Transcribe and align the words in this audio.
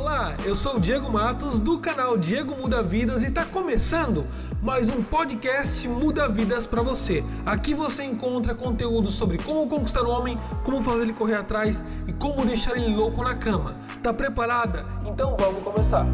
Olá, 0.00 0.34
eu 0.46 0.56
sou 0.56 0.76
o 0.76 0.80
Diego 0.80 1.12
Matos 1.12 1.60
do 1.60 1.78
canal 1.78 2.16
Diego 2.16 2.56
Muda 2.56 2.82
Vidas 2.82 3.22
e 3.22 3.26
está 3.26 3.44
começando 3.44 4.26
mais 4.62 4.88
um 4.88 5.02
podcast 5.02 5.86
Muda 5.86 6.26
Vidas 6.26 6.66
para 6.66 6.80
você. 6.80 7.22
Aqui 7.44 7.74
você 7.74 8.04
encontra 8.04 8.54
conteúdo 8.54 9.10
sobre 9.10 9.36
como 9.36 9.68
conquistar 9.68 10.02
o 10.04 10.10
homem, 10.10 10.38
como 10.64 10.82
fazer 10.82 11.02
ele 11.02 11.12
correr 11.12 11.34
atrás 11.34 11.84
e 12.08 12.14
como 12.14 12.46
deixar 12.46 12.78
ele 12.78 12.96
louco 12.96 13.22
na 13.22 13.36
cama. 13.36 13.76
Tá 14.02 14.10
preparada? 14.10 14.86
Então 15.04 15.36
vamos 15.38 15.62
começar. 15.62 16.06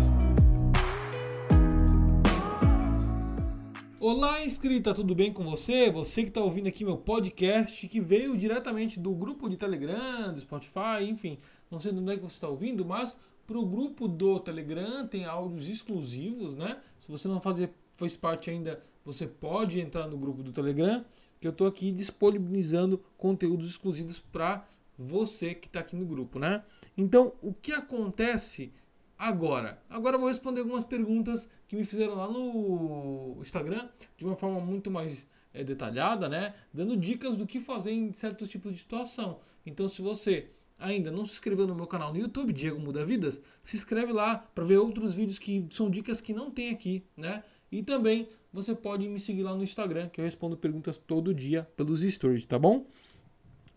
Olá, 4.01 4.45
inscrita, 4.45 4.93
tudo 4.95 5.15
bem 5.15 5.33
com 5.33 5.45
você? 5.45 5.93
Você 5.93 6.23
que 6.23 6.29
está 6.29 6.41
ouvindo 6.41 6.67
aqui 6.67 6.85
meu 6.85 6.97
podcast, 6.97 7.87
que 7.87 8.01
veio 8.01 8.37
diretamente 8.37 8.99
do 8.99 9.13
grupo 9.13 9.49
de 9.49 9.57
Telegram, 9.57 10.35
do 10.35 10.41
Spotify, 10.41 11.09
enfim, 11.09 11.39
não 11.71 11.79
sei 11.79 11.93
de 11.93 12.01
onde 12.01 12.13
é 12.13 12.17
que 12.17 12.23
você 12.23 12.35
está 12.35 12.49
ouvindo, 12.49 12.85
mas 12.85 13.15
para 13.47 13.59
o 13.59 13.65
grupo 13.65 14.09
do 14.09 14.41
Telegram 14.41 15.07
tem 15.07 15.25
áudios 15.25 15.69
exclusivos, 15.69 16.55
né? 16.55 16.81
Se 16.99 17.11
você 17.11 17.29
não 17.29 17.41
fazer, 17.41 17.71
fez 17.93 18.17
parte 18.17 18.51
ainda, 18.51 18.83
você 19.05 19.27
pode 19.27 19.81
entrar 19.81 20.09
no 20.09 20.19
grupo 20.19 20.43
do 20.43 20.53
Telegram, 20.53 21.05
que 21.41 21.47
eu 21.47 21.53
estou 21.53 21.67
aqui 21.67 21.93
disponibilizando 21.93 23.03
conteúdos 23.17 23.71
exclusivos 23.71 24.19
para 24.19 24.67
você 24.99 25.55
que 25.55 25.69
está 25.69 25.81
aqui 25.81 25.95
no 25.95 26.07
grupo, 26.07 26.39
né? 26.39 26.65
Então, 26.97 27.35
o 27.43 27.53
que 27.53 27.73
acontece 27.73 28.73
agora? 29.19 29.83
Agora 29.89 30.17
eu 30.17 30.21
vou 30.21 30.29
responder 30.29 30.61
algumas 30.61 30.85
perguntas 30.85 31.49
que 31.69 31.77
me 31.77 31.85
fizeram 31.85 32.15
lá 32.15 32.29
no 32.29 33.37
Instagram 33.41 33.89
de 34.17 34.25
uma 34.25 34.35
forma 34.35 34.61
muito 34.61 34.91
mais 34.91 35.29
é, 35.53 35.63
detalhada, 35.63 36.29
né? 36.29 36.55
Dando 36.73 36.97
dicas 36.97 37.37
do 37.37 37.47
que 37.47 37.61
fazer 37.61 37.93
em 37.93 38.13
certos 38.13 38.49
tipos 38.49 38.73
de 38.73 38.79
situação. 38.79 39.41
Então, 39.65 39.89
se 39.89 40.03
você 40.03 40.49
ainda 40.79 41.11
não 41.11 41.25
se 41.25 41.33
inscreveu 41.33 41.67
no 41.67 41.75
meu 41.75 41.87
canal 41.87 42.13
no 42.13 42.19
YouTube, 42.19 42.53
Diego 42.53 42.79
Muda 42.79 43.05
Vidas, 43.05 43.41
se 43.63 43.77
inscreve 43.77 44.13
lá 44.13 44.37
para 44.55 44.65
ver 44.65 44.79
outros 44.79 45.15
vídeos 45.15 45.39
que 45.39 45.67
são 45.71 45.91
dicas 45.91 46.21
que 46.21 46.33
não 46.33 46.51
tem 46.51 46.71
aqui, 46.71 47.03
né? 47.17 47.43
E 47.71 47.83
também 47.83 48.29
você 48.53 48.75
pode 48.75 49.09
me 49.09 49.19
seguir 49.19 49.43
lá 49.43 49.55
no 49.55 49.63
Instagram, 49.63 50.09
que 50.09 50.21
eu 50.21 50.25
respondo 50.25 50.57
perguntas 50.57 50.97
todo 50.97 51.35
dia 51.35 51.69
pelos 51.77 52.01
stories, 52.01 52.47
tá 52.47 52.59
bom? 52.59 52.87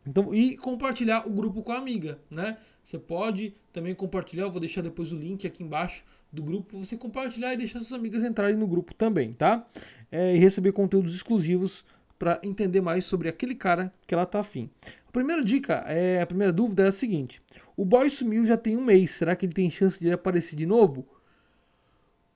Então, 0.05 0.33
e 0.33 0.57
compartilhar 0.57 1.27
o 1.27 1.29
grupo 1.29 1.61
com 1.61 1.71
a 1.71 1.77
amiga, 1.77 2.19
né? 2.29 2.57
Você 2.83 2.97
pode 2.97 3.53
também 3.71 3.93
compartilhar, 3.93 4.43
eu 4.43 4.51
vou 4.51 4.59
deixar 4.59 4.81
depois 4.81 5.11
o 5.11 5.15
link 5.15 5.45
aqui 5.45 5.63
embaixo 5.63 6.03
do 6.31 6.41
grupo, 6.41 6.83
você 6.83 6.95
compartilhar 6.95 7.53
e 7.53 7.57
deixar 7.57 7.79
suas 7.79 7.93
amigas 7.93 8.23
entrarem 8.23 8.55
no 8.55 8.67
grupo 8.67 8.93
também, 8.93 9.33
tá? 9.33 9.67
É, 10.11 10.35
e 10.35 10.39
receber 10.39 10.71
conteúdos 10.71 11.13
exclusivos 11.13 11.83
para 12.17 12.39
entender 12.43 12.81
mais 12.81 13.05
sobre 13.05 13.29
aquele 13.29 13.55
cara 13.55 13.93
que 14.05 14.13
ela 14.13 14.25
tá 14.25 14.39
afim. 14.39 14.69
A 15.09 15.11
primeira 15.11 15.43
dica, 15.43 15.83
é, 15.87 16.21
a 16.21 16.27
primeira 16.27 16.53
dúvida 16.53 16.83
é 16.83 16.87
a 16.89 16.91
seguinte: 16.91 17.41
o 17.75 17.83
boy 17.83 18.07
sumiu 18.11 18.45
já 18.45 18.55
tem 18.55 18.77
um 18.77 18.85
mês, 18.85 19.09
será 19.09 19.35
que 19.35 19.43
ele 19.43 19.53
tem 19.53 19.69
chance 19.69 19.99
de 19.99 20.05
ele 20.05 20.13
aparecer 20.13 20.55
de 20.55 20.67
novo? 20.67 21.07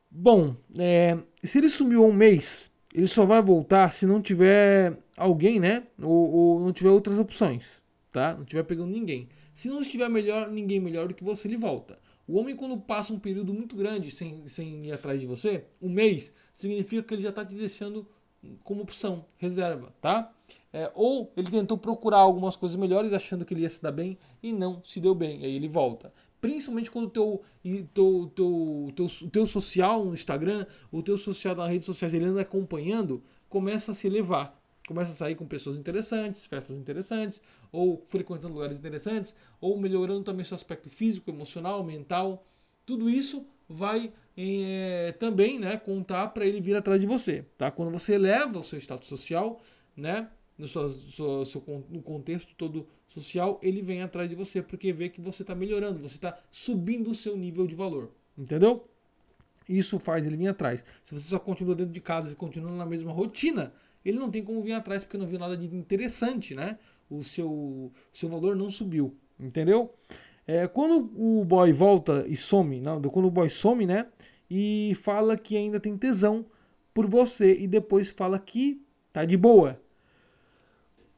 Bom, 0.09 0.55
é, 0.79 1.19
se 1.43 1.59
ele 1.59 1.69
sumiu 1.69 2.03
um 2.03 2.11
mês, 2.11 2.71
ele 2.91 3.07
só 3.07 3.27
vai 3.27 3.43
voltar 3.43 3.93
se 3.93 4.07
não 4.07 4.19
tiver 4.19 4.97
alguém, 5.15 5.59
né? 5.59 5.83
Ou, 6.01 6.31
ou, 6.31 6.59
não 6.61 6.73
tiver 6.73 6.89
outras 6.89 7.19
opções, 7.19 7.83
tá? 8.11 8.33
Não 8.33 8.43
tiver 8.43 8.63
pegando 8.63 8.91
ninguém. 8.91 9.29
Se 9.53 9.67
não 9.69 9.81
estiver 9.81 10.09
melhor, 10.09 10.49
ninguém 10.49 10.79
melhor 10.79 11.07
do 11.07 11.13
que 11.13 11.23
você, 11.23 11.47
ele 11.47 11.57
volta. 11.57 11.99
O 12.27 12.39
homem, 12.39 12.55
quando 12.55 12.75
passa 12.75 13.13
um 13.13 13.19
período 13.19 13.53
muito 13.53 13.75
grande 13.75 14.09
sem, 14.09 14.47
sem 14.47 14.87
ir 14.87 14.91
atrás 14.93 15.21
de 15.21 15.27
você, 15.27 15.65
um 15.79 15.89
mês, 15.89 16.33
significa 16.51 17.03
que 17.03 17.13
ele 17.13 17.21
já 17.21 17.29
está 17.29 17.45
te 17.45 17.53
deixando 17.53 18.07
como 18.63 18.83
opção, 18.83 19.25
reserva, 19.37 19.93
tá? 20.01 20.31
É, 20.71 20.91
ou 20.95 21.31
ele 21.37 21.51
tentou 21.51 21.77
procurar 21.77 22.17
algumas 22.17 22.55
coisas 22.55 22.75
melhores 22.77 23.13
achando 23.13 23.45
que 23.45 23.53
ele 23.53 23.61
ia 23.61 23.69
se 23.69 23.81
dar 23.81 23.91
bem 23.91 24.17
e 24.41 24.51
não 24.51 24.81
se 24.83 24.99
deu 24.99 25.13
bem, 25.13 25.43
aí 25.43 25.55
ele 25.55 25.67
volta. 25.67 26.11
Principalmente 26.41 26.91
quando 26.91 27.05
o 27.05 27.09
teu, 27.09 27.41
teu, 27.93 28.31
teu, 28.35 28.93
teu, 28.95 29.29
teu 29.29 29.45
social 29.45 30.03
no 30.03 30.13
Instagram, 30.13 30.65
o 30.91 31.01
teu 31.01 31.17
social 31.17 31.55
nas 31.55 31.69
redes 31.69 31.85
sociais 31.85 32.13
ele 32.13 32.25
anda 32.25 32.41
acompanhando, 32.41 33.23
começa 33.47 33.91
a 33.91 33.95
se 33.95 34.07
elevar. 34.07 34.59
Começa 34.85 35.11
a 35.11 35.15
sair 35.15 35.35
com 35.35 35.45
pessoas 35.45 35.77
interessantes, 35.77 36.45
festas 36.45 36.75
interessantes, 36.75 37.41
ou 37.71 38.03
frequentando 38.09 38.53
lugares 38.53 38.77
interessantes, 38.77 39.33
ou 39.61 39.77
melhorando 39.77 40.23
também 40.23 40.43
seu 40.43 40.55
aspecto 40.55 40.89
físico, 40.89 41.29
emocional, 41.29 41.81
mental. 41.81 42.45
Tudo 42.85 43.09
isso 43.09 43.45
vai 43.69 44.11
é, 44.35 45.13
também 45.19 45.59
né, 45.59 45.77
contar 45.77 46.29
para 46.29 46.45
ele 46.45 46.59
vir 46.59 46.75
atrás 46.75 46.99
de 46.99 47.07
você. 47.07 47.45
Tá? 47.57 47.69
Quando 47.71 47.91
você 47.91 48.13
eleva 48.13 48.59
o 48.59 48.63
seu 48.63 48.79
status 48.79 49.07
social, 49.07 49.61
né, 49.95 50.29
no, 50.57 50.67
seu, 50.67 50.89
seu, 50.89 51.45
seu, 51.45 51.85
no 51.89 52.01
contexto 52.01 52.53
todo 52.55 52.87
social, 53.07 53.59
ele 53.61 53.81
vem 53.81 54.01
atrás 54.01 54.29
de 54.29 54.35
você 54.35 54.61
porque 54.61 54.91
vê 54.91 55.09
que 55.09 55.21
você 55.21 55.43
está 55.43 55.53
melhorando, 55.53 55.99
você 55.99 56.15
está 56.15 56.37
subindo 56.51 57.11
o 57.11 57.15
seu 57.15 57.37
nível 57.37 57.67
de 57.67 57.75
valor. 57.75 58.11
Entendeu? 58.37 58.87
Isso 59.67 59.99
faz 59.99 60.25
ele 60.25 60.35
vir 60.35 60.47
atrás. 60.47 60.83
Se 61.03 61.13
você 61.13 61.27
só 61.27 61.39
continua 61.39 61.75
dentro 61.75 61.93
de 61.93 62.01
casa 62.01 62.31
e 62.31 62.35
continua 62.35 62.71
na 62.71 62.85
mesma 62.85 63.11
rotina, 63.11 63.73
ele 64.03 64.19
não 64.19 64.29
tem 64.29 64.43
como 64.43 64.61
vir 64.61 64.73
atrás 64.73 65.03
porque 65.03 65.17
não 65.17 65.27
viu 65.27 65.39
nada 65.39 65.55
de 65.55 65.65
interessante, 65.65 66.53
né? 66.53 66.77
O 67.09 67.23
seu, 67.23 67.91
seu 68.11 68.27
valor 68.27 68.55
não 68.55 68.69
subiu. 68.69 69.15
Entendeu? 69.39 69.93
É, 70.45 70.67
quando 70.67 71.11
o 71.15 71.45
boy 71.45 71.71
volta 71.71 72.25
e 72.27 72.35
some, 72.35 72.79
não, 72.81 73.01
quando 73.01 73.25
o 73.25 73.31
boy 73.31 73.49
some, 73.49 73.85
né? 73.85 74.07
E 74.49 74.95
fala 75.01 75.37
que 75.37 75.55
ainda 75.55 75.79
tem 75.79 75.97
tesão 75.97 76.45
por 76.93 77.07
você 77.07 77.57
e 77.59 77.67
depois 77.67 78.11
fala 78.11 78.37
que 78.37 78.81
tá 79.11 79.25
de 79.25 79.37
boa. 79.37 79.81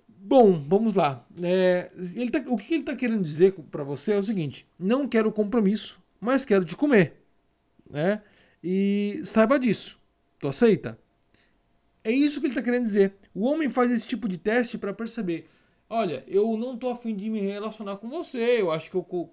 Bom, 0.08 0.58
vamos 0.58 0.94
lá. 0.94 1.26
É, 1.42 1.92
ele 2.16 2.32
tá, 2.32 2.44
o 2.48 2.58
que 2.58 2.74
ele 2.74 2.82
está 2.82 2.96
querendo 2.96 3.24
dizer 3.24 3.54
para 3.72 3.84
você 3.84 4.14
é 4.14 4.18
o 4.18 4.24
seguinte: 4.24 4.68
não 4.78 5.08
quero 5.08 5.32
compromisso, 5.32 6.02
mas 6.20 6.46
quero 6.46 6.66
te 6.66 6.76
comer, 6.76 7.22
né? 7.90 8.22
E 8.64 9.22
saiba 9.24 9.60
disso. 9.60 10.00
Tu 10.40 10.48
aceita? 10.48 10.98
É 12.04 12.12
isso 12.12 12.40
que 12.40 12.48
ele 12.48 12.52
está 12.54 12.62
querendo 12.62 12.84
dizer. 12.84 13.16
O 13.34 13.46
homem 13.46 13.70
faz 13.70 13.92
esse 13.92 14.08
tipo 14.08 14.30
de 14.30 14.38
teste 14.38 14.78
para 14.78 14.94
perceber 14.94 15.48
Olha, 15.88 16.24
eu 16.28 16.58
não 16.58 16.78
tô 16.78 16.90
afim 16.90 17.16
de 17.16 17.30
me 17.30 17.40
relacionar 17.42 17.98
com 17.98 18.10
você. 18.10 18.60
Eu 18.62 18.72
acho 18.72 18.90
que 18.90 18.98
eu 18.98 19.32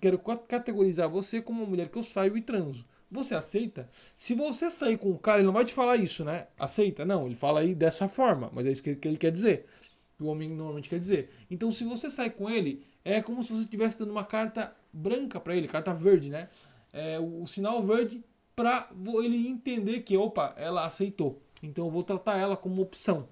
quero 0.00 0.18
categorizar 0.18 1.08
você 1.08 1.40
como 1.40 1.62
uma 1.62 1.68
mulher 1.68 1.88
que 1.88 1.98
eu 1.98 2.02
saio 2.02 2.36
e 2.36 2.42
transo. 2.42 2.86
Você 3.10 3.34
aceita? 3.34 3.88
Se 4.16 4.34
você 4.34 4.70
sair 4.70 4.98
com 4.98 5.10
o 5.10 5.18
cara, 5.18 5.38
ele 5.38 5.46
não 5.46 5.52
vai 5.52 5.64
te 5.64 5.72
falar 5.72 5.96
isso, 5.96 6.24
né? 6.24 6.48
Aceita? 6.58 7.04
Não, 7.04 7.26
ele 7.26 7.36
fala 7.36 7.60
aí 7.60 7.74
dessa 7.74 8.08
forma, 8.08 8.50
mas 8.52 8.66
é 8.66 8.72
isso 8.72 8.82
que 8.82 8.98
ele 9.02 9.16
quer 9.16 9.30
dizer. 9.30 9.66
Que 10.16 10.24
o 10.24 10.26
homem 10.26 10.48
normalmente 10.50 10.88
quer 10.88 10.98
dizer. 10.98 11.30
Então, 11.50 11.70
se 11.70 11.84
você 11.84 12.10
sai 12.10 12.30
com 12.30 12.50
ele, 12.50 12.84
é 13.04 13.22
como 13.22 13.42
se 13.42 13.52
você 13.52 13.62
estivesse 13.62 13.98
dando 13.98 14.10
uma 14.10 14.24
carta 14.24 14.74
branca 14.92 15.40
para 15.40 15.56
ele, 15.56 15.68
carta 15.68 15.94
verde, 15.94 16.28
né? 16.28 16.48
É, 16.92 17.18
o, 17.18 17.46
sinal 17.46 17.82
verde 17.82 18.22
para 18.54 18.88
ele 19.22 19.48
entender 19.48 20.00
que, 20.00 20.16
opa, 20.16 20.54
ela 20.56 20.84
aceitou. 20.84 21.40
Então, 21.62 21.86
eu 21.86 21.90
vou 21.90 22.02
tratar 22.02 22.38
ela 22.38 22.56
como 22.56 22.82
opção, 22.82 23.28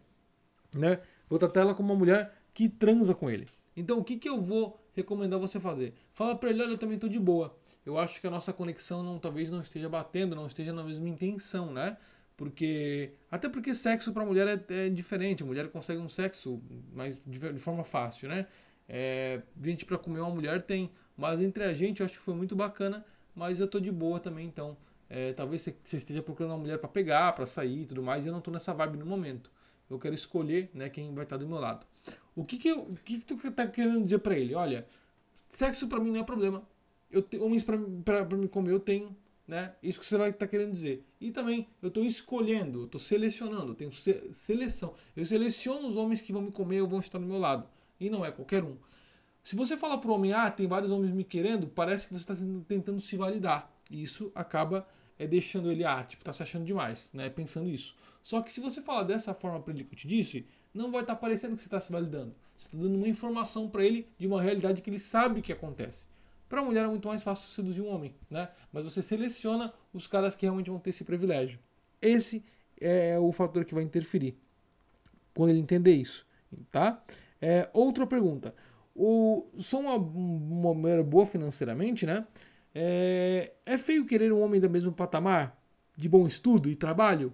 né? 0.74 1.00
Vou 1.28 1.38
tratar 1.38 1.62
ela 1.62 1.74
como 1.74 1.92
uma 1.92 1.98
mulher 1.98 2.32
que 2.54 2.68
transa 2.68 3.14
com 3.14 3.30
ele. 3.30 3.46
Então 3.76 3.98
o 3.98 4.04
que, 4.04 4.16
que 4.16 4.28
eu 4.28 4.40
vou 4.40 4.78
recomendar 4.94 5.38
você 5.38 5.58
fazer? 5.58 5.94
Fala 6.12 6.36
para 6.36 6.50
ele, 6.50 6.62
olha, 6.62 6.72
eu 6.72 6.78
também 6.78 6.96
estou 6.96 7.08
de 7.08 7.18
boa. 7.18 7.56
Eu 7.84 7.98
acho 7.98 8.20
que 8.20 8.26
a 8.26 8.30
nossa 8.30 8.52
conexão 8.52 9.02
não, 9.02 9.18
talvez 9.18 9.50
não 9.50 9.60
esteja 9.60 9.88
batendo, 9.88 10.36
não 10.36 10.46
esteja 10.46 10.72
na 10.72 10.84
mesma 10.84 11.08
intenção, 11.08 11.72
né? 11.72 11.96
Porque 12.36 13.12
até 13.30 13.48
porque 13.48 13.74
sexo 13.74 14.12
para 14.12 14.24
mulher 14.24 14.46
é, 14.48 14.86
é, 14.86 14.88
diferente. 14.88 15.42
A 15.42 15.46
mulher 15.46 15.68
consegue 15.68 16.00
um 16.00 16.08
sexo 16.08 16.62
mais 16.92 17.20
de, 17.24 17.38
de 17.38 17.58
forma 17.58 17.84
fácil, 17.84 18.28
né? 18.28 18.46
É, 18.88 19.42
gente 19.62 19.84
para 19.84 19.98
comer 19.98 20.20
uma 20.20 20.30
mulher 20.30 20.62
tem, 20.62 20.90
mas 21.16 21.40
entre 21.40 21.64
a 21.64 21.72
gente 21.72 22.00
eu 22.00 22.06
acho 22.06 22.18
que 22.18 22.24
foi 22.24 22.34
muito 22.34 22.54
bacana. 22.54 23.04
Mas 23.34 23.60
eu 23.60 23.66
tô 23.66 23.80
de 23.80 23.90
boa 23.90 24.20
também, 24.20 24.46
então 24.46 24.76
é, 25.08 25.32
talvez 25.32 25.62
você 25.62 25.96
esteja 25.96 26.22
procurando 26.22 26.52
uma 26.52 26.58
mulher 26.58 26.78
para 26.78 26.88
pegar, 26.88 27.32
para 27.32 27.46
sair 27.46 27.82
e 27.82 27.86
tudo 27.86 28.02
mais. 28.02 28.24
E 28.24 28.28
eu 28.28 28.32
não 28.32 28.40
tô 28.40 28.50
nessa 28.50 28.74
vibe 28.74 28.98
no 28.98 29.06
momento. 29.06 29.50
Eu 29.88 29.98
quero 29.98 30.14
escolher, 30.14 30.70
né, 30.74 30.88
quem 30.88 31.14
vai 31.14 31.24
estar 31.24 31.36
do 31.36 31.46
meu 31.46 31.58
lado. 31.58 31.86
O 32.34 32.44
que 32.44 32.56
que, 32.56 32.72
o 32.72 32.94
que, 33.04 33.18
que 33.18 33.24
tu 33.24 33.52
tá 33.52 33.66
querendo 33.66 34.04
dizer 34.04 34.18
para 34.18 34.36
ele? 34.36 34.54
Olha, 34.54 34.86
sexo 35.48 35.86
para 35.88 36.00
mim 36.00 36.10
não 36.10 36.20
é 36.20 36.24
problema. 36.24 36.62
Eu 37.10 37.22
te, 37.22 37.38
homens 37.38 37.62
para 37.62 37.76
me 38.36 38.48
comer 38.48 38.72
eu 38.72 38.80
tenho, 38.80 39.14
né? 39.46 39.74
Isso 39.82 40.00
que 40.00 40.06
você 40.06 40.16
vai 40.16 40.30
estar 40.30 40.46
tá 40.46 40.50
querendo 40.50 40.72
dizer. 40.72 41.04
E 41.20 41.30
também 41.30 41.68
eu 41.82 41.88
estou 41.88 42.04
escolhendo, 42.04 42.80
eu 42.80 42.84
estou 42.86 43.00
selecionando, 43.00 43.72
eu 43.72 43.74
tenho 43.74 43.92
se, 43.92 44.32
seleção. 44.32 44.94
Eu 45.14 45.26
seleciono 45.26 45.88
os 45.88 45.96
homens 45.96 46.20
que 46.22 46.32
vão 46.32 46.42
me 46.42 46.50
comer 46.50 46.80
ou 46.80 46.88
vão 46.88 47.00
estar 47.00 47.18
do 47.18 47.26
meu 47.26 47.38
lado. 47.38 47.68
E 48.00 48.08
não 48.08 48.24
é 48.24 48.30
qualquer 48.30 48.64
um. 48.64 48.76
Se 49.44 49.56
você 49.56 49.76
fala 49.76 49.98
para 49.98 50.10
o 50.10 50.14
homem, 50.14 50.32
ah, 50.32 50.50
tem 50.50 50.66
vários 50.66 50.90
homens 50.90 51.12
me 51.12 51.24
querendo, 51.24 51.66
parece 51.66 52.06
que 52.06 52.14
você 52.14 52.30
está 52.30 52.34
tentando 52.66 53.00
se 53.00 53.16
validar. 53.16 53.70
E 53.90 54.02
isso 54.02 54.32
acaba 54.34 54.86
é, 55.18 55.26
deixando 55.26 55.70
ele, 55.70 55.84
ah, 55.84 56.02
tipo, 56.04 56.24
tá 56.24 56.32
se 56.32 56.42
achando 56.42 56.64
demais, 56.64 57.12
né? 57.12 57.28
Pensando 57.28 57.68
isso. 57.68 57.96
Só 58.22 58.40
que 58.40 58.52
se 58.52 58.60
você 58.60 58.80
falar 58.80 59.02
dessa 59.02 59.34
forma 59.34 59.60
para 59.60 59.74
ele 59.74 59.84
que 59.84 59.94
eu 59.94 59.98
te 59.98 60.08
disse, 60.08 60.46
não 60.74 60.90
vai 60.90 61.02
estar 61.02 61.14
tá 61.14 61.20
parecendo 61.20 61.54
que 61.54 61.60
você 61.62 61.66
está 61.66 61.80
se 61.80 61.92
validando. 61.92 62.34
Você 62.56 62.66
está 62.66 62.78
dando 62.78 62.96
uma 62.96 63.08
informação 63.08 63.68
para 63.68 63.84
ele 63.84 64.06
de 64.18 64.26
uma 64.26 64.40
realidade 64.40 64.82
que 64.82 64.90
ele 64.90 64.98
sabe 64.98 65.42
que 65.42 65.52
acontece. 65.52 66.04
Para 66.48 66.60
a 66.60 66.64
mulher 66.64 66.84
é 66.84 66.88
muito 66.88 67.08
mais 67.08 67.22
fácil 67.22 67.48
seduzir 67.48 67.80
um 67.80 67.88
homem, 67.88 68.14
né? 68.28 68.48
Mas 68.72 68.84
você 68.84 69.00
seleciona 69.00 69.72
os 69.92 70.06
caras 70.06 70.36
que 70.36 70.44
realmente 70.44 70.70
vão 70.70 70.78
ter 70.78 70.90
esse 70.90 71.04
privilégio. 71.04 71.58
Esse 72.00 72.44
é 72.80 73.18
o 73.18 73.32
fator 73.32 73.64
que 73.64 73.74
vai 73.74 73.82
interferir 73.82 74.36
quando 75.34 75.50
ele 75.50 75.60
entender 75.60 75.94
isso, 75.94 76.26
tá? 76.70 77.02
É, 77.40 77.68
outra 77.72 78.06
pergunta. 78.06 78.54
O, 78.94 79.46
sou 79.58 79.80
uma, 79.80 79.94
uma 79.94 80.74
mulher 80.74 81.02
boa 81.02 81.24
financeiramente, 81.24 82.04
né? 82.04 82.26
É, 82.74 83.52
é 83.64 83.78
feio 83.78 84.06
querer 84.06 84.32
um 84.32 84.42
homem 84.42 84.60
do 84.60 84.68
mesmo 84.68 84.92
patamar? 84.92 85.58
De 85.96 86.08
bom 86.08 86.26
estudo 86.26 86.68
e 86.68 86.76
trabalho? 86.76 87.32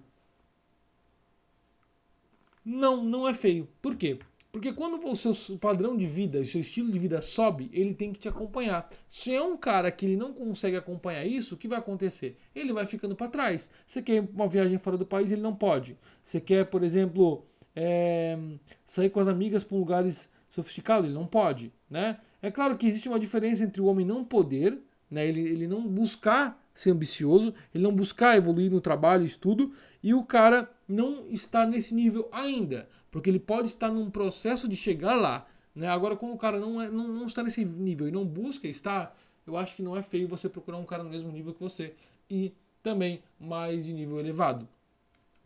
Não, 2.63 3.03
não 3.03 3.27
é 3.27 3.33
feio. 3.33 3.67
Por 3.81 3.95
quê? 3.95 4.19
Porque 4.51 4.73
quando 4.73 4.99
o 5.05 5.15
seu 5.15 5.57
padrão 5.57 5.95
de 5.95 6.07
vida, 6.07 6.39
o 6.39 6.45
seu 6.45 6.61
estilo 6.61 6.91
de 6.91 6.97
vida 6.97 7.21
sobe, 7.21 7.69
ele 7.71 7.93
tem 7.93 8.11
que 8.11 8.19
te 8.19 8.27
acompanhar. 8.27 8.89
Se 9.07 9.33
é 9.33 9.41
um 9.41 9.55
cara 9.55 9.91
que 9.91 10.05
ele 10.05 10.17
não 10.17 10.33
consegue 10.33 10.75
acompanhar 10.75 11.23
isso, 11.23 11.53
o 11.53 11.57
que 11.57 11.67
vai 11.67 11.77
acontecer? 11.77 12.35
Ele 12.55 12.73
vai 12.73 12.85
ficando 12.87 13.15
para 13.15 13.27
trás. 13.27 13.69
Você 13.85 14.01
quer 14.01 14.27
uma 14.33 14.47
viagem 14.47 14.79
fora 14.79 14.97
do 14.97 15.05
país, 15.05 15.31
ele 15.31 15.41
não 15.41 15.53
pode. 15.53 15.95
Você 16.23 16.41
quer, 16.41 16.65
por 16.65 16.83
exemplo, 16.83 17.45
é, 17.75 18.37
sair 18.85 19.11
com 19.11 19.19
as 19.19 19.27
amigas 19.27 19.63
para 19.63 19.77
lugares 19.77 20.31
sofisticados, 20.49 21.05
ele 21.05 21.13
não 21.13 21.27
pode, 21.27 21.71
né? 21.87 22.19
É 22.41 22.49
claro 22.49 22.75
que 22.75 22.87
existe 22.87 23.07
uma 23.07 23.19
diferença 23.19 23.63
entre 23.63 23.81
o 23.81 23.85
homem 23.85 24.05
não 24.05 24.23
poder, 24.23 24.79
né? 25.11 25.27
Ele, 25.27 25.41
ele 25.41 25.67
não 25.67 25.87
buscar 25.87 26.59
ser 26.73 26.91
ambicioso, 26.91 27.53
ele 27.73 27.83
não 27.83 27.93
buscar 27.93 28.35
evoluir 28.35 28.71
no 28.71 28.81
trabalho, 28.81 29.25
estudo, 29.25 29.73
e 30.01 30.13
o 30.13 30.23
cara 30.23 30.69
não 30.87 31.25
estar 31.27 31.65
nesse 31.65 31.93
nível 31.93 32.27
ainda. 32.31 32.87
Porque 33.11 33.29
ele 33.29 33.39
pode 33.39 33.67
estar 33.67 33.89
num 33.89 34.09
processo 34.09 34.67
de 34.67 34.75
chegar 34.75 35.15
lá. 35.15 35.47
Né? 35.75 35.87
Agora, 35.87 36.15
quando 36.15 36.33
o 36.33 36.37
cara 36.37 36.59
não, 36.59 36.81
é, 36.81 36.89
não, 36.89 37.07
não 37.07 37.25
está 37.25 37.43
nesse 37.43 37.63
nível 37.65 38.07
e 38.07 38.11
não 38.11 38.25
busca 38.25 38.67
estar, 38.67 39.17
eu 39.45 39.57
acho 39.57 39.75
que 39.75 39.81
não 39.81 39.97
é 39.97 40.01
feio 40.01 40.27
você 40.27 40.47
procurar 40.47 40.77
um 40.77 40.85
cara 40.85 41.03
no 41.03 41.09
mesmo 41.09 41.31
nível 41.31 41.53
que 41.53 41.59
você 41.59 41.93
e 42.29 42.53
também 42.83 43.21
mais 43.39 43.85
de 43.85 43.93
nível 43.93 44.19
elevado. 44.19 44.67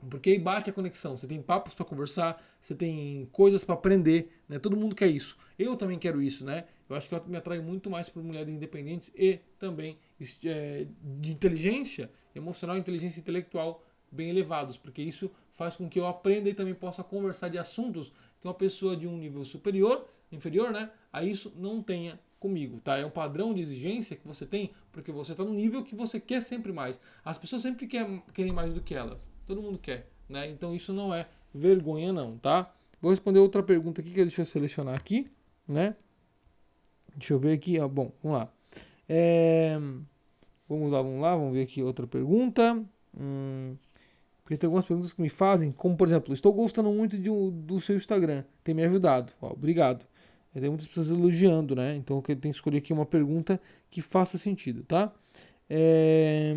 Porque 0.09 0.31
aí 0.31 0.39
bate 0.39 0.69
a 0.69 0.73
conexão, 0.73 1.15
você 1.15 1.25
tem 1.25 1.41
papos 1.41 1.73
para 1.73 1.85
conversar, 1.85 2.43
você 2.59 2.75
tem 2.75 3.27
coisas 3.31 3.63
para 3.63 3.75
aprender, 3.75 4.31
né? 4.49 4.59
Todo 4.59 4.75
mundo 4.75 4.95
quer 4.95 5.07
isso. 5.07 5.37
Eu 5.57 5.77
também 5.77 5.97
quero 5.97 6.21
isso, 6.21 6.43
né? 6.43 6.65
Eu 6.89 6.95
acho 6.95 7.07
que 7.07 7.15
eu 7.15 7.23
me 7.25 7.37
atraio 7.37 7.63
muito 7.63 7.89
mais 7.89 8.09
por 8.09 8.21
mulheres 8.21 8.53
independentes 8.53 9.09
e 9.15 9.39
também 9.57 9.97
é, 10.45 10.85
de 11.01 11.31
inteligência 11.31 12.11
emocional, 12.35 12.77
inteligência 12.77 13.19
intelectual 13.19 13.81
bem 14.13 14.29
elevados, 14.29 14.77
porque 14.77 15.01
isso 15.01 15.31
faz 15.53 15.75
com 15.75 15.89
que 15.89 15.99
eu 15.99 16.07
aprenda 16.07 16.49
e 16.49 16.53
também 16.53 16.73
possa 16.73 17.03
conversar 17.03 17.49
de 17.49 17.57
assuntos 17.57 18.11
que 18.39 18.47
uma 18.47 18.53
pessoa 18.53 18.95
de 18.95 19.07
um 19.07 19.17
nível 19.17 19.43
superior, 19.43 20.07
inferior, 20.31 20.71
né, 20.71 20.89
a 21.11 21.23
isso 21.23 21.53
não 21.55 21.81
tenha 21.81 22.19
comigo, 22.39 22.81
tá? 22.81 22.97
É 22.97 23.05
um 23.05 23.09
padrão 23.09 23.53
de 23.53 23.61
exigência 23.61 24.17
que 24.17 24.27
você 24.27 24.45
tem, 24.45 24.71
porque 24.91 25.11
você 25.11 25.31
está 25.31 25.43
no 25.45 25.53
nível 25.53 25.83
que 25.83 25.95
você 25.95 26.19
quer 26.19 26.41
sempre 26.41 26.73
mais. 26.73 26.99
As 27.23 27.37
pessoas 27.37 27.61
sempre 27.61 27.87
querem, 27.87 28.21
querem 28.33 28.51
mais 28.51 28.73
do 28.73 28.81
que 28.81 28.93
elas. 28.93 29.25
Todo 29.45 29.61
mundo 29.61 29.77
quer, 29.77 30.09
né? 30.27 30.49
Então 30.49 30.75
isso 30.75 30.91
não 30.91 31.13
é 31.13 31.27
vergonha 31.53 32.11
não, 32.11 32.37
tá? 32.37 32.73
Vou 33.01 33.11
responder 33.11 33.39
outra 33.39 33.63
pergunta 33.63 34.01
aqui 34.01 34.09
que 34.09 34.21
deixa 34.21 34.41
eu 34.41 34.45
selecionar 34.45 34.95
aqui, 34.95 35.31
né? 35.67 35.95
Deixa 37.15 37.33
eu 37.33 37.39
ver 37.39 37.53
aqui, 37.53 37.79
ah, 37.79 37.87
bom, 37.87 38.11
vamos 38.21 38.39
lá. 38.39 38.53
É... 39.07 39.77
Vamos 40.67 40.91
lá, 40.91 41.01
vamos 41.01 41.21
lá, 41.21 41.35
vamos 41.35 41.53
ver 41.53 41.61
aqui 41.61 41.81
outra 41.83 42.07
pergunta. 42.07 42.83
Hum... 43.17 43.75
Porque 44.43 44.57
tem 44.57 44.67
algumas 44.67 44.85
perguntas 44.85 45.13
que 45.13 45.21
me 45.21 45.29
fazem, 45.29 45.71
como 45.71 45.95
por 45.95 46.07
exemplo, 46.07 46.33
estou 46.33 46.51
gostando 46.51 46.91
muito 46.91 47.17
de, 47.17 47.29
do 47.29 47.79
seu 47.79 47.95
Instagram, 47.95 48.43
tem 48.63 48.75
me 48.75 48.83
ajudado. 48.83 49.31
Ó, 49.41 49.51
obrigado. 49.51 50.05
Tem 50.53 50.69
muitas 50.69 50.87
pessoas 50.87 51.09
elogiando, 51.09 51.75
né? 51.75 51.95
Então 51.95 52.17
eu 52.17 52.21
tenho 52.21 52.39
que 52.39 52.49
escolher 52.49 52.77
aqui 52.77 52.93
uma 52.93 53.05
pergunta 53.05 53.59
que 53.89 54.01
faça 54.01 54.37
sentido, 54.37 54.83
tá? 54.83 55.11
É... 55.69 56.53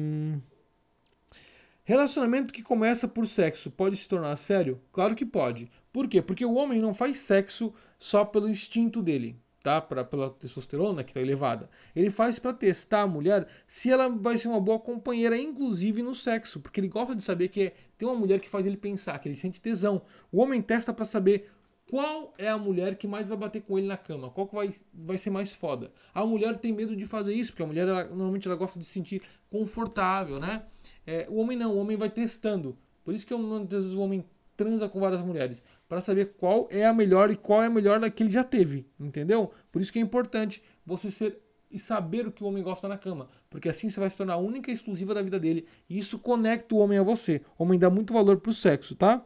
Relacionamento 1.85 2.53
que 2.53 2.63
começa 2.63 3.07
por 3.07 3.27
sexo 3.27 3.71
pode 3.71 3.97
se 3.97 4.09
tornar 4.09 4.37
sério? 4.37 4.81
Claro 4.93 5.15
que 5.15 5.25
pode. 5.25 5.71
Por 5.93 6.09
quê? 6.09 6.21
Porque 6.21 6.45
o 6.45 6.55
homem 6.55 6.81
não 6.81 6.93
faz 6.93 7.21
sexo 7.21 7.73
só 7.99 8.25
pelo 8.25 8.49
instinto 8.49 9.01
dele 9.01 9.37
tá? 9.67 9.81
Pra, 9.81 10.05
pela 10.05 10.31
testosterona 10.31 11.03
que 11.03 11.11
está 11.11 11.21
elevada. 11.21 11.69
Ele 11.97 12.09
faz 12.09 12.39
para 12.39 12.53
testar 12.53 13.03
a 13.03 13.07
mulher 13.09 13.49
se 13.67 13.91
ela 13.91 14.09
vai 14.09 14.39
ser 14.39 14.47
uma 14.47 14.61
boa 14.61 14.79
companheira, 14.79 15.37
inclusive 15.37 16.03
no 16.03 16.15
sexo, 16.15 16.61
porque 16.61 16.79
ele 16.79 16.87
gosta 16.87 17.17
de 17.17 17.25
saber 17.25 17.49
que 17.49 17.73
tem 17.99 18.07
uma 18.07 18.15
mulher 18.15 18.39
que 18.39 18.49
faz 18.49 18.65
ele 18.65 18.77
pensar, 18.77 19.19
que 19.19 19.29
ele 19.29 19.35
sente 19.35 19.61
tesão. 19.61 20.03
O 20.31 20.41
homem 20.41 20.63
testa 20.63 20.95
para 20.95 21.05
saber 21.05 21.51
qual 21.91 22.33
é 22.39 22.49
a 22.49 22.57
mulher 22.57 22.95
que 22.95 23.09
mais 23.09 23.27
vai 23.27 23.37
bater 23.37 23.61
com 23.61 23.77
ele 23.77 23.89
na 23.89 23.97
cama, 23.97 24.31
qual 24.31 24.47
que 24.47 24.55
vai, 24.55 24.73
vai 24.95 25.19
ser 25.19 25.31
mais 25.31 25.53
foda. 25.53 25.91
A 26.15 26.25
mulher 26.25 26.57
tem 26.61 26.73
medo 26.73 26.95
de 26.95 27.05
fazer 27.05 27.35
isso, 27.35 27.51
porque 27.51 27.65
a 27.65 27.67
mulher 27.67 27.89
ela, 27.89 28.05
normalmente 28.05 28.47
ela 28.47 28.57
gosta 28.57 28.79
de 28.79 28.85
se 28.85 28.93
sentir 28.93 29.21
confortável, 29.51 30.39
né? 30.39 30.63
É, 31.05 31.27
o 31.29 31.39
homem 31.39 31.59
não, 31.59 31.75
o 31.75 31.79
homem 31.79 31.97
vai 31.97 32.09
testando. 32.09 32.79
Por 33.05 33.13
isso 33.13 33.27
que 33.27 33.35
muitas 33.35 33.83
vezes 33.83 33.95
o 33.95 34.01
homem 34.01 34.25
transa 34.57 34.89
com 34.89 35.01
várias 35.01 35.23
mulheres 35.23 35.61
para 35.89 36.01
saber 36.01 36.35
qual 36.37 36.69
é 36.71 36.85
a 36.85 36.93
melhor 36.93 37.31
e 37.31 37.37
qual 37.37 37.63
é 37.63 37.67
a 37.67 37.71
melhor 37.71 38.01
da 38.01 38.11
que 38.11 38.23
ele 38.23 38.31
já 38.31 38.43
teve, 38.43 38.87
entendeu? 38.99 39.53
Por 39.71 39.81
isso 39.81 39.93
que 39.93 39.99
é 39.99 40.03
importante 40.03 40.63
você 40.85 41.11
ser 41.11 41.41
e 41.71 41.79
saber 41.79 42.27
o 42.27 42.33
que 42.33 42.45
o 42.45 42.47
homem 42.47 42.63
gosta 42.63 42.89
na 42.89 42.97
cama, 42.97 43.29
porque 43.51 43.69
assim 43.69 43.91
você 43.91 43.99
vai 43.99 44.09
se 44.09 44.17
tornar 44.17 44.37
única 44.37 44.71
e 44.71 44.75
exclusiva 44.75 45.13
da 45.15 45.23
vida 45.23 45.39
dele, 45.39 45.67
e 45.89 45.99
isso 45.99 46.19
conecta 46.19 46.75
o 46.75 46.79
homem 46.79 46.99
a 46.99 47.03
você. 47.03 47.43
O 47.59 47.65
homem 47.65 47.79
dá 47.79 47.91
muito 47.91 48.13
valor 48.13 48.39
pro 48.39 48.55
sexo, 48.55 48.95
tá? 48.95 49.25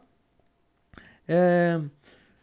É, 1.27 1.79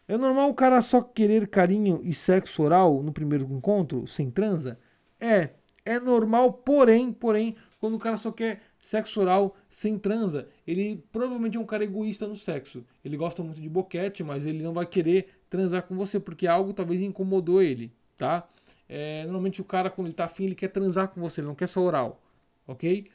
é 0.06 0.16
normal 0.16 0.48
o 0.48 0.54
cara 0.54 0.80
só 0.80 1.02
querer 1.02 1.48
carinho 1.48 2.00
e 2.02 2.14
sexo 2.14 2.62
oral 2.62 3.02
no 3.02 3.12
primeiro 3.12 3.44
encontro, 3.52 4.06
sem 4.06 4.30
transa? 4.30 4.78
É, 5.20 5.50
é 5.84 5.98
normal, 5.98 6.52
porém, 6.52 7.12
porém, 7.12 7.56
quando 7.80 7.94
o 7.94 7.98
cara 7.98 8.16
só 8.16 8.30
quer 8.30 8.62
sexo 8.80 9.20
oral 9.20 9.56
sem 9.68 9.98
transa, 9.98 10.48
ele 10.66 11.04
provavelmente 11.12 11.56
é 11.56 11.60
um 11.60 11.66
cara 11.66 11.84
egoísta 11.84 12.26
no 12.26 12.36
sexo. 12.36 12.84
Ele 13.04 13.16
gosta 13.16 13.42
muito 13.42 13.60
de 13.60 13.68
boquete, 13.68 14.22
mas 14.22 14.46
ele 14.46 14.62
não 14.62 14.72
vai 14.72 14.86
querer 14.86 15.28
transar 15.50 15.82
com 15.82 15.96
você 15.96 16.18
porque 16.20 16.46
algo 16.46 16.72
talvez 16.72 17.00
incomodou 17.00 17.62
ele, 17.62 17.92
tá? 18.16 18.48
É, 18.88 19.24
normalmente 19.24 19.60
o 19.60 19.64
cara 19.64 19.90
quando 19.90 20.06
ele 20.08 20.14
tá 20.14 20.24
afim, 20.24 20.44
ele 20.44 20.54
quer 20.54 20.68
transar 20.68 21.08
com 21.08 21.20
você, 21.20 21.40
ele 21.40 21.48
não 21.48 21.54
quer 21.54 21.66
só 21.66 21.80
oral, 21.80 22.22
ok? 22.66 23.10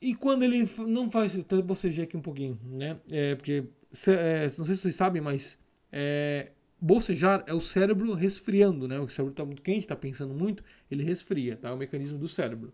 E 0.00 0.14
quando 0.14 0.42
ele 0.42 0.68
não 0.86 1.10
faz, 1.10 1.36
bocejei 1.64 2.04
aqui 2.04 2.16
um 2.16 2.22
pouquinho, 2.22 2.58
né? 2.64 2.98
É, 3.10 3.34
porque, 3.34 3.64
é, 4.08 4.42
não 4.42 4.64
sei 4.64 4.74
se 4.74 4.82
vocês 4.82 4.94
sabem, 4.94 5.22
mas 5.22 5.58
é, 5.90 6.50
bocejar 6.80 7.44
é 7.46 7.54
o 7.54 7.60
cérebro 7.60 8.12
resfriando, 8.14 8.86
né? 8.86 8.98
O 8.98 9.08
cérebro 9.08 9.32
está 9.32 9.44
muito 9.44 9.62
quente, 9.62 9.80
está 9.80 9.96
pensando 9.96 10.34
muito, 10.34 10.62
ele 10.90 11.02
resfria, 11.02 11.56
tá? 11.56 11.70
É 11.70 11.72
o 11.72 11.76
mecanismo 11.76 12.18
do 12.18 12.28
cérebro. 12.28 12.72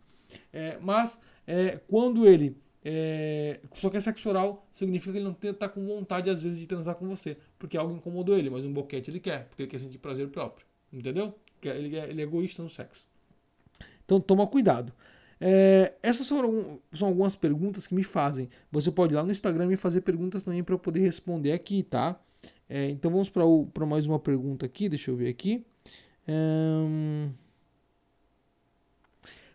É, 0.53 0.79
mas 0.81 1.19
é, 1.47 1.81
quando 1.89 2.27
ele 2.27 2.57
é, 2.85 3.61
só 3.75 3.89
quer 3.89 4.01
sexo 4.01 4.29
oral, 4.29 4.67
significa 4.73 5.13
que 5.13 5.19
ele 5.19 5.25
não 5.25 5.37
está 5.51 5.69
com 5.69 5.87
vontade 5.87 6.29
às 6.29 6.43
vezes 6.43 6.59
de 6.59 6.67
transar 6.67 6.97
com 6.97 7.07
você, 7.07 7.37
porque 7.59 7.77
algo 7.77 7.95
incomodou 7.95 8.37
ele, 8.37 8.51
mas 8.51 8.65
um 8.65 8.73
boquete 8.73 9.11
ele 9.11 9.21
quer, 9.21 9.47
porque 9.49 9.63
ele 9.63 9.71
quer 9.71 9.79
sentir 9.79 9.99
prazer 9.99 10.29
próprio, 10.29 10.67
entendeu? 10.93 11.35
Ele 11.63 11.97
é, 11.97 12.11
ele 12.11 12.21
é 12.21 12.25
egoísta 12.25 12.63
no 12.63 12.69
sexo. 12.69 13.07
Então 14.05 14.21
toma 14.21 14.47
cuidado. 14.47 14.93
É, 15.41 15.95
essas 16.03 16.27
são, 16.27 16.81
são, 16.93 17.09
algumas 17.09 17.35
perguntas 17.35 17.87
que 17.87 17.95
me 17.95 18.05
fazem. 18.05 18.49
Você 18.71 18.91
pode 18.91 19.13
ir 19.13 19.17
lá 19.17 19.25
no 19.25 19.33
Instagram 19.33 19.67
me 19.67 19.77
fazer 19.77 20.01
perguntas 20.01 20.43
também 20.43 20.63
para 20.63 20.75
eu 20.75 20.79
poder 20.79 21.01
responder 21.01 21.53
aqui, 21.53 21.83
tá? 21.83 22.21
É, 22.75 22.89
então 22.89 23.11
vamos 23.11 23.29
para 23.29 23.85
mais 23.85 24.07
uma 24.07 24.19
pergunta 24.19 24.65
aqui, 24.65 24.89
deixa 24.89 25.11
eu 25.11 25.17
ver 25.17 25.29
aqui. 25.29 25.63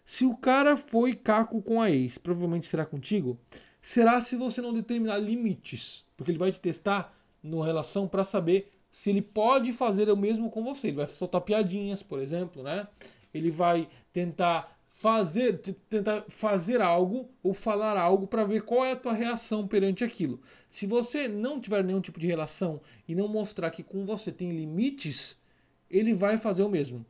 se 0.06 0.24
o 0.24 0.38
cara 0.38 0.78
foi 0.78 1.16
caco 1.16 1.60
com 1.64 1.82
a 1.82 1.90
ex, 1.90 2.20
provavelmente 2.20 2.68
será 2.68 2.86
contigo? 2.86 3.36
Será 3.82 4.22
se 4.22 4.36
você 4.36 4.62
não 4.62 4.72
determinar 4.72 5.18
limites, 5.18 6.06
porque 6.16 6.30
ele 6.30 6.38
vai 6.38 6.52
te 6.52 6.60
testar 6.60 7.12
no 7.42 7.60
relação 7.60 8.08
para 8.08 8.24
saber 8.24 8.72
se 8.92 9.10
ele 9.10 9.24
pode 9.24 9.74
fazer 9.74 10.12
o 10.12 10.16
mesmo 10.16 10.52
com 10.52 10.64
você. 10.64 10.90
Ele 10.90 10.98
vai 10.98 11.08
soltar 11.08 11.42
piadinhas, 11.42 12.04
por 12.04 12.20
exemplo, 12.20 12.62
né? 12.62 12.88
Ele 13.34 13.50
vai 13.50 13.90
tentar 14.14 14.77
fazer, 14.98 15.60
tentar 15.88 16.26
fazer 16.28 16.82
algo 16.82 17.30
ou 17.44 17.54
falar 17.54 17.96
algo 17.96 18.26
para 18.26 18.44
ver 18.44 18.64
qual 18.64 18.84
é 18.84 18.94
a 18.94 18.96
tua 18.96 19.14
reação 19.14 19.68
perante 19.68 20.04
aquilo. 20.04 20.42
Se 20.72 20.88
você 20.88 21.28
não 21.28 21.62
tiver 21.62 21.84
nenhum 21.84 22.02
tipo 22.02 22.20
de 22.20 22.26
relação 22.26 22.82
e 23.08 23.14
não 23.14 23.28
mostrar 23.28 23.70
que 23.70 23.84
com 23.84 24.08
você 24.08 24.32
tem 24.32 24.50
limites, 24.50 25.40
ele 25.88 26.16
vai 26.16 26.40
fazer 26.40 26.64
o 26.64 26.70
mesmo, 26.70 27.06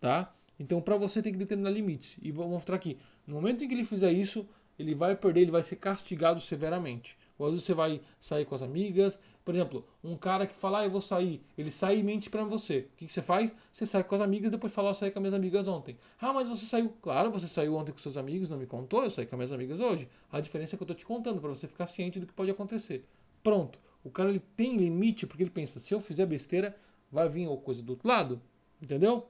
tá? 0.00 0.32
Então, 0.56 0.80
para 0.80 0.96
você 0.96 1.20
tem 1.20 1.32
que 1.32 1.38
determinar 1.38 1.70
limites 1.70 2.16
e 2.22 2.30
vou 2.30 2.48
mostrar 2.48 2.76
aqui. 2.76 2.96
No 3.26 3.34
momento 3.34 3.64
em 3.64 3.68
que 3.68 3.74
ele 3.74 3.84
fizer 3.84 4.12
isso, 4.12 4.48
ele 4.78 4.94
vai 4.94 5.16
perder, 5.16 5.40
ele 5.40 5.50
vai 5.50 5.64
ser 5.64 5.76
castigado 5.76 6.40
severamente. 6.40 7.18
Ou 7.38 7.46
às 7.46 7.52
vezes 7.52 7.66
você 7.66 7.74
vai 7.74 8.00
sair 8.18 8.44
com 8.44 8.54
as 8.54 8.62
amigas. 8.62 9.18
Por 9.44 9.54
exemplo, 9.54 9.86
um 10.02 10.16
cara 10.16 10.46
que 10.46 10.56
fala, 10.56 10.80
ah, 10.80 10.84
eu 10.84 10.90
vou 10.90 11.00
sair. 11.00 11.42
Ele 11.56 11.70
sai 11.70 11.98
e 11.98 12.02
mente 12.02 12.28
pra 12.30 12.44
você. 12.44 12.88
O 12.94 12.96
que, 12.96 13.06
que 13.06 13.12
você 13.12 13.22
faz? 13.22 13.54
Você 13.72 13.86
sai 13.86 14.02
com 14.02 14.14
as 14.14 14.20
amigas 14.20 14.50
depois 14.50 14.72
fala, 14.72 14.90
eu 14.90 14.94
saí 14.94 15.10
com 15.10 15.18
as 15.18 15.22
minhas 15.22 15.34
amigas 15.34 15.68
ontem. 15.68 15.96
Ah, 16.20 16.32
mas 16.32 16.48
você 16.48 16.64
saiu. 16.64 16.92
Claro, 17.00 17.30
você 17.30 17.46
saiu 17.46 17.76
ontem 17.76 17.92
com 17.92 17.98
seus 17.98 18.16
amigos, 18.16 18.48
não 18.48 18.58
me 18.58 18.66
contou, 18.66 19.04
eu 19.04 19.10
saí 19.10 19.26
com 19.26 19.36
as 19.36 19.38
minhas 19.38 19.52
amigas 19.52 19.80
hoje. 19.80 20.08
A 20.30 20.40
diferença 20.40 20.74
é 20.74 20.76
que 20.76 20.82
eu 20.82 20.88
tô 20.88 20.94
te 20.94 21.04
contando 21.04 21.40
para 21.40 21.48
você 21.48 21.68
ficar 21.68 21.86
ciente 21.86 22.18
do 22.18 22.26
que 22.26 22.32
pode 22.32 22.50
acontecer. 22.50 23.04
Pronto. 23.42 23.78
O 24.02 24.10
cara 24.10 24.30
ele 24.30 24.42
tem 24.56 24.76
limite 24.76 25.26
porque 25.26 25.42
ele 25.42 25.50
pensa, 25.50 25.78
se 25.78 25.92
eu 25.92 26.00
fizer 26.00 26.26
besteira, 26.26 26.76
vai 27.10 27.28
vir 27.28 27.46
ou 27.46 27.58
coisa 27.58 27.82
do 27.82 27.90
outro 27.90 28.08
lado. 28.08 28.40
Entendeu? 28.80 29.26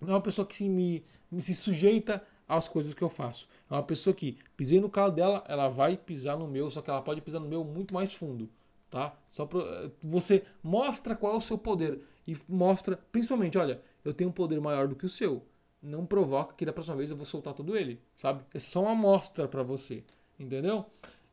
Não 0.00 0.10
é 0.10 0.12
uma 0.12 0.20
pessoa 0.20 0.46
que 0.46 0.54
se 0.54 0.68
me, 0.68 1.04
me 1.30 1.40
se 1.42 1.54
sujeita 1.54 2.22
às 2.48 2.68
coisas 2.68 2.94
que 2.94 3.02
eu 3.02 3.08
faço. 3.08 3.48
É 3.70 3.74
uma 3.74 3.82
pessoa 3.82 4.14
que 4.14 4.38
pisei 4.56 4.80
no 4.80 4.90
carro 4.90 5.10
dela, 5.10 5.44
ela 5.48 5.68
vai 5.68 5.96
pisar 5.96 6.38
no 6.38 6.46
meu, 6.46 6.70
só 6.70 6.80
que 6.80 6.90
ela 6.90 7.02
pode 7.02 7.20
pisar 7.20 7.40
no 7.40 7.48
meu 7.48 7.64
muito 7.64 7.92
mais 7.92 8.14
fundo, 8.14 8.48
tá? 8.90 9.16
Só 9.30 9.46
pra, 9.46 9.90
você 10.02 10.44
mostra 10.62 11.16
qual 11.16 11.34
é 11.34 11.36
o 11.36 11.40
seu 11.40 11.58
poder. 11.58 12.00
e 12.26 12.36
mostra, 12.48 12.98
principalmente, 13.10 13.58
olha, 13.58 13.80
eu 14.04 14.14
tenho 14.14 14.30
um 14.30 14.32
poder 14.32 14.60
maior 14.60 14.88
do 14.88 14.96
que 14.96 15.06
o 15.06 15.08
seu. 15.08 15.44
Não 15.82 16.06
provoca 16.06 16.54
que 16.54 16.64
da 16.64 16.72
próxima 16.72 16.96
vez 16.96 17.10
eu 17.10 17.16
vou 17.16 17.26
soltar 17.26 17.54
todo 17.54 17.76
ele, 17.76 18.00
sabe? 18.16 18.44
É 18.54 18.58
só 18.58 18.82
uma 18.82 18.92
amostra 18.92 19.46
para 19.46 19.62
você, 19.62 20.02
entendeu? 20.38 20.86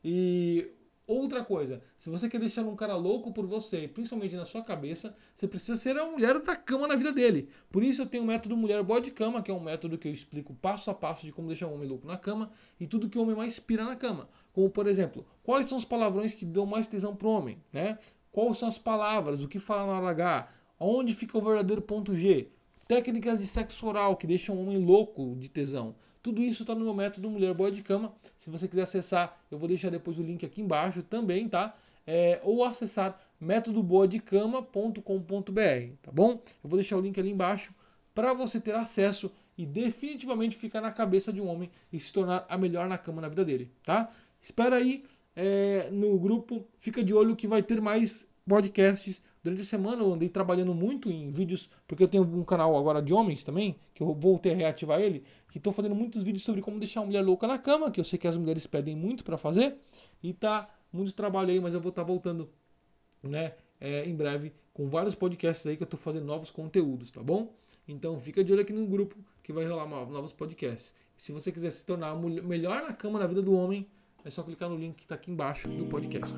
E 0.03 0.69
outra 1.07 1.43
coisa, 1.43 1.81
se 1.97 2.09
você 2.09 2.29
quer 2.29 2.39
deixar 2.39 2.63
um 2.63 2.75
cara 2.75 2.95
louco 2.95 3.31
por 3.31 3.45
você, 3.45 3.87
principalmente 3.87 4.35
na 4.35 4.45
sua 4.45 4.61
cabeça, 4.61 5.15
você 5.35 5.47
precisa 5.47 5.75
ser 5.75 5.97
a 5.97 6.05
mulher 6.05 6.39
da 6.39 6.55
cama 6.55 6.87
na 6.87 6.95
vida 6.95 7.11
dele. 7.11 7.49
Por 7.71 7.83
isso 7.83 8.01
eu 8.01 8.05
tenho 8.05 8.23
o 8.23 8.27
método 8.27 8.55
Mulher 8.57 8.81
Bode 8.83 9.11
Cama, 9.11 9.41
que 9.41 9.51
é 9.51 9.53
um 9.53 9.59
método 9.59 9.97
que 9.97 10.07
eu 10.07 10.11
explico 10.11 10.53
passo 10.53 10.89
a 10.89 10.93
passo 10.93 11.25
de 11.25 11.31
como 11.31 11.47
deixar 11.47 11.67
um 11.67 11.73
homem 11.73 11.87
louco 11.87 12.07
na 12.07 12.17
cama 12.17 12.51
e 12.79 12.87
tudo 12.87 13.09
que 13.09 13.17
o 13.17 13.21
homem 13.21 13.35
mais 13.35 13.59
pira 13.59 13.83
na 13.83 13.95
cama. 13.95 14.29
Como 14.51 14.69
por 14.69 14.87
exemplo, 14.87 15.25
quais 15.43 15.67
são 15.67 15.77
os 15.77 15.85
palavrões 15.85 16.33
que 16.33 16.45
dão 16.45 16.65
mais 16.65 16.87
tesão 16.87 17.15
pro 17.15 17.29
homem, 17.29 17.61
né? 17.71 17.97
Quais 18.31 18.57
são 18.57 18.67
as 18.67 18.79
palavras, 18.79 19.43
o 19.43 19.47
que 19.47 19.59
falar 19.59 19.85
na 19.85 19.99
hora 19.99 20.09
H, 20.09 20.49
Onde 20.85 21.13
fica 21.15 21.37
o 21.37 21.41
verdadeiro 21.41 21.81
ponto 21.81 22.13
G? 22.13 22.49
Técnicas 22.89 23.39
de 23.39 23.47
sexo 23.47 23.87
oral 23.87 24.17
que 24.17 24.27
deixam 24.27 24.57
um 24.57 24.63
homem 24.63 24.83
louco 24.83 25.33
de 25.37 25.47
tesão. 25.47 25.95
Tudo 26.23 26.41
isso 26.41 26.63
está 26.63 26.73
no 26.73 26.85
meu 26.85 26.93
método 26.93 27.29
Mulher 27.29 27.53
Boa 27.53 27.69
de 27.69 27.83
Cama. 27.83 28.13
Se 28.37 28.49
você 28.49 28.65
quiser 28.65 28.83
acessar, 28.83 29.37
eu 29.51 29.57
vou 29.57 29.67
deixar 29.67 29.89
depois 29.89 30.17
o 30.17 30.23
link 30.23 30.45
aqui 30.45 30.61
embaixo 30.61 31.03
também, 31.03 31.49
tá? 31.49 31.75
É, 32.07 32.39
ou 32.43 32.63
acessar 32.63 33.19
métodoboadecama.com.br, 33.41 35.95
tá 36.01 36.11
bom? 36.13 36.41
Eu 36.63 36.69
vou 36.69 36.79
deixar 36.79 36.95
o 36.95 37.01
link 37.01 37.19
ali 37.19 37.29
embaixo 37.29 37.73
para 38.15 38.33
você 38.33 38.57
ter 38.57 38.73
acesso 38.73 39.29
e 39.57 39.65
definitivamente 39.65 40.55
ficar 40.55 40.79
na 40.79 40.91
cabeça 40.91 41.33
de 41.33 41.41
um 41.41 41.47
homem 41.47 41.69
e 41.91 41.99
se 41.99 42.13
tornar 42.13 42.45
a 42.47 42.57
melhor 42.57 42.87
na 42.87 42.97
cama 42.97 43.21
na 43.21 43.27
vida 43.27 43.43
dele, 43.43 43.69
tá? 43.83 44.09
Espera 44.41 44.77
aí 44.77 45.03
é, 45.35 45.89
no 45.91 46.17
grupo, 46.17 46.65
fica 46.79 47.03
de 47.03 47.13
olho 47.13 47.35
que 47.35 47.49
vai 47.49 47.61
ter 47.61 47.81
mais 47.81 48.25
podcasts 48.47 49.21
Durante 49.43 49.61
a 49.61 49.65
semana 49.65 50.01
eu 50.01 50.13
andei 50.13 50.29
trabalhando 50.29 50.73
muito 50.73 51.11
em 51.11 51.29
vídeos, 51.29 51.69
porque 51.85 52.01
eu 52.01 52.07
tenho 52.07 52.23
um 52.23 52.45
canal 52.45 52.77
agora 52.77 53.01
de 53.01 53.13
homens 53.13 53.43
também, 53.43 53.75
que 53.93 54.01
eu 54.01 54.13
voltei 54.13 54.53
a 54.53 54.55
reativar 54.55 55.01
ele, 55.01 55.25
que 55.51 55.57
estou 55.57 55.73
fazendo 55.73 55.93
muitos 55.93 56.23
vídeos 56.23 56.43
sobre 56.43 56.61
como 56.61 56.79
deixar 56.79 57.01
uma 57.01 57.07
mulher 57.07 57.21
louca 57.21 57.45
na 57.45 57.59
cama, 57.59 57.91
que 57.91 57.99
eu 57.99 58.05
sei 58.05 58.17
que 58.17 58.25
as 58.25 58.37
mulheres 58.37 58.65
pedem 58.65 58.95
muito 58.95 59.21
para 59.21 59.37
fazer, 59.37 59.75
e 60.23 60.31
tá 60.31 60.73
muito 60.93 61.11
trabalho 61.11 61.49
aí, 61.49 61.59
mas 61.59 61.73
eu 61.73 61.81
vou 61.81 61.89
estar 61.89 62.03
tá 62.03 62.07
voltando, 62.07 62.49
né, 63.21 63.53
é, 63.81 64.05
em 64.05 64.15
breve, 64.15 64.53
com 64.73 64.87
vários 64.87 65.13
podcasts 65.13 65.67
aí 65.67 65.75
que 65.75 65.83
eu 65.83 65.85
estou 65.85 65.99
fazendo 65.99 66.25
novos 66.25 66.49
conteúdos, 66.49 67.11
tá 67.11 67.21
bom? 67.21 67.53
Então 67.85 68.17
fica 68.21 68.41
de 68.45 68.53
olho 68.53 68.61
aqui 68.61 68.71
no 68.71 68.87
grupo 68.87 69.17
que 69.43 69.51
vai 69.51 69.65
rolar 69.67 69.85
novos 69.87 70.31
podcasts. 70.31 70.93
Se 71.17 71.33
você 71.33 71.51
quiser 71.51 71.71
se 71.71 71.85
tornar 71.85 72.15
melhor 72.15 72.81
na 72.81 72.93
cama 72.93 73.19
na 73.19 73.27
vida 73.27 73.41
do 73.41 73.53
homem, 73.53 73.87
é 74.25 74.29
só 74.29 74.41
clicar 74.41 74.69
no 74.69 74.77
link 74.77 74.95
que 74.95 75.03
está 75.03 75.15
aqui 75.15 75.29
embaixo 75.29 75.67
do 75.67 75.85
podcast. 75.85 76.33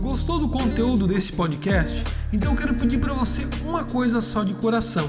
Gostou 0.00 0.40
do 0.40 0.48
conteúdo 0.48 1.06
desse 1.06 1.32
podcast? 1.32 2.02
Então 2.32 2.52
eu 2.52 2.58
quero 2.58 2.74
pedir 2.74 2.98
para 2.98 3.14
você 3.14 3.42
uma 3.64 3.84
coisa 3.84 4.20
só 4.20 4.42
de 4.42 4.52
coração 4.54 5.08